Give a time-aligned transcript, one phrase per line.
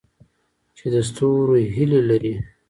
[0.77, 2.33] چې د ستورو هیلې لري؟